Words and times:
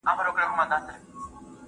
پلونه 0.17 0.37
لرمه 0.45 0.65
کنه؟. 0.73 0.95